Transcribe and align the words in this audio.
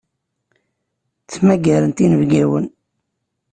Ttmagarent 1.23 1.97
inebgawen. 2.05 2.65